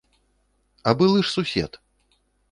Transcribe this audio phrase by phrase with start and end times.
[0.91, 1.77] А былы ж сусед!